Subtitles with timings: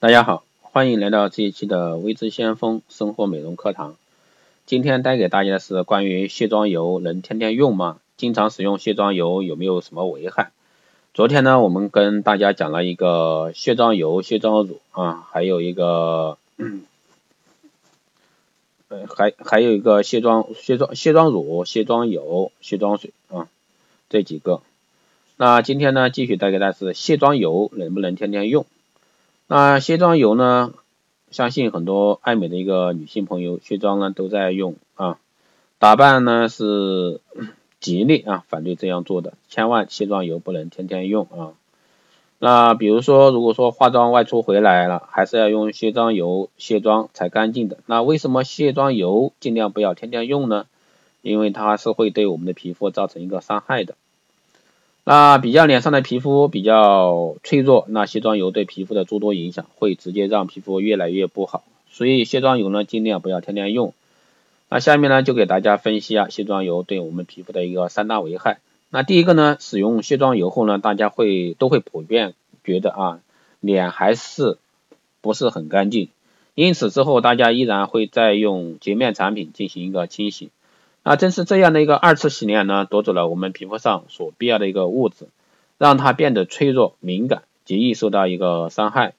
[0.00, 3.96] 大家好，欢迎来到这一期的微知先锋生活美容课堂。
[4.64, 7.98] 今天带给大家的是关于卸妆油能天天用吗？
[8.16, 10.52] 经常使用卸妆油有没有什么危害？
[11.14, 16.38] 昨天呢，我们跟大家讲了一个卸妆油、卸妆乳啊，还有一个，
[18.86, 23.48] 呃，还还有一个卸妆卸妆卸妆乳、卸妆油、卸妆水啊，
[24.08, 24.62] 这几个。
[25.36, 28.64] 那今天呢，继续带给大家是卸妆油能不能天天用？
[29.50, 30.74] 那卸妆油呢？
[31.30, 35.18] 相信很多爱美的一个女性朋友卸妆呢都在用啊，
[35.78, 37.20] 打扮呢是
[37.80, 41.52] 极力啊反对这样做的，千万卸妆油不能天天用啊。
[42.38, 47.78] 那比如说，如果说化妆外出回来了，还是要用卸妆油卸妆才干净的。
[47.86, 50.66] 那为什么卸妆油尽量不要天天用呢？
[51.20, 53.96] 因为它是会对我们的皮肤造成一个伤害的。
[55.10, 63.94] 那比较脸上的皮肤比较脆弱，那卸妆油对皮肤的诸多影响会直接让皮肤越来越不好，所以卸妆油呢尽量不要天天用。
[64.68, 68.58] 那下面呢就给大家分析啊卸妆油对我们皮肤的一个三大危害。
[68.90, 73.20] 那第一个呢，使用卸妆油后呢，大家会都会普遍觉得啊
[73.60, 74.58] 脸还是
[75.22, 76.10] 不是很干净，
[76.54, 80.50] 因此之后大家依然会再用洁面产品进行一个清洗。
[81.08, 85.28] 那正是这样的一个二次洗脸呢，夺走了我们皮肤上所必要的一个物质，
[85.78, 89.14] 让它变得脆弱敏感，极易受到一个伤害。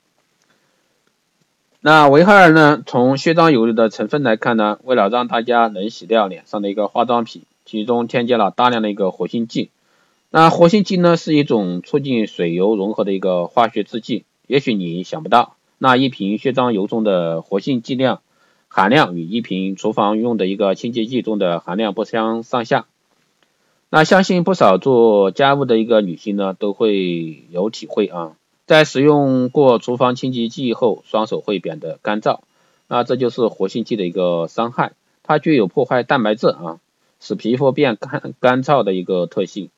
[1.81, 2.83] 那危害二呢？
[2.85, 9.71] 从卸妆油的成分来看呢，为了让大家能洗掉脸上的一个化妆品，其中添加了大量的一个活性剂。
[10.29, 14.25] 那活性剂呢，是一种促进水油融合的一个化学制剂。
[14.45, 18.21] 也许你想不到，那一瓶卸妆油中的活性剂量。
[18.69, 22.85] 含量与一瓶厨房用的一个清洁剂中的含量不相上下。
[23.89, 28.33] 那相信不少做家务的一个女性呢，都会有体会啊，
[28.67, 32.41] 在使用过厨房清洁剂后，双手会变得干燥。
[32.87, 36.79] 那这就是活性剂的一个伤害，它具有破坏蛋白质啊，
[37.19, 39.69] 使皮肤变干干燥的一个特性。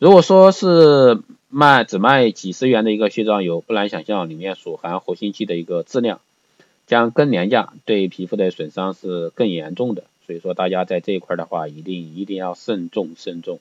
[0.00, 6.20] 如果说是卖只卖几十元的一个卸妆油，不难想象里面所含活性剂的一个质量。
[6.86, 13.58] 将更廉价，对皮肤的损伤是更严重的，所以说大家在这一块的话，一定一定要慎重慎重。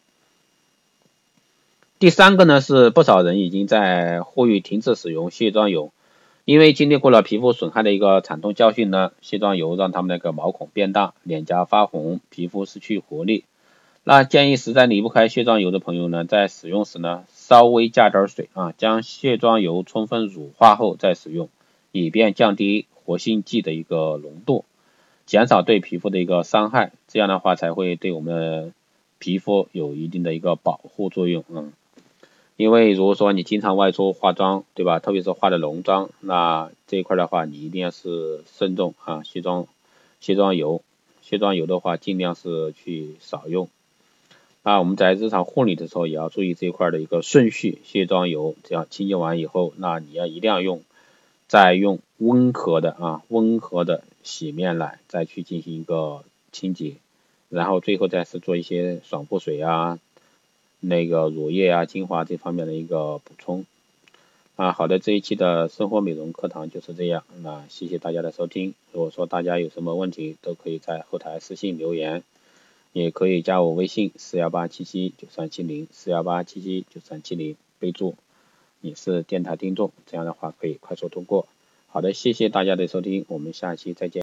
[2.00, 5.92] 第三个呢是不少人已经在呼吁停止使用卸妆油，
[6.44, 13.46] 因为经历过了皮肤损害的一个惨痛教训呢，卸妆油让他们那个毛孔变大，脸颊发红，皮肤失去活力。
[14.04, 21.48] 那建议实在离不开卸妆油的朋友呢，在使用时呢，稍微加点水啊，将卸妆油充分乳化后再使用，
[21.94, 22.86] 以便降低。
[23.06, 24.66] 活性剂的一个浓度，
[25.26, 28.72] 减少对皮肤的一个伤害，这样的话才会对我们的
[29.20, 31.44] 皮肤有一定的一个保护作用。
[31.50, 31.72] 嗯，
[32.56, 35.00] 因为如果说你经常外出化妆，对吧？
[35.00, 39.24] 特别是化的浓妆，那这一块的话，你一定要是慎重啊。
[39.24, 39.68] 卸妆
[40.20, 40.82] 卸妆油，
[41.22, 43.70] 卸妆油的话，尽量是去少用。
[44.66, 47.80] 那，我们在日常护理的时候也要注意这一块的一个顺序。
[47.84, 50.82] 卸妆油这样清洁完以后，那你要一定要用。
[51.54, 56.96] 再用温和的啊温和的洗面奶再去进行一个清洁，
[57.48, 60.00] 然后最后再是做一些爽肤水啊，
[60.80, 63.68] 那个乳液啊精华这方面的一个补充。
[64.56, 68.74] 啊好的这一期的生活美容课堂就是这样，那谢谢大家的收听。
[68.92, 72.24] 如果说大家有什么问题，都可以在后台私信留言，
[72.94, 78.16] 也可以加我微信四幺八七七九三七零四幺八七七九三七零，备注。
[78.86, 81.48] 你是电台听众，这样的话可以快速通过。
[81.88, 84.12] 好的，谢谢大家的收听，我们下期再见。